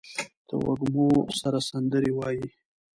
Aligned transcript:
د 0.47 0.49
وږمو 0.65 1.09
سره 1.39 1.59
سندرې 1.69 2.11
وايي 2.13 2.47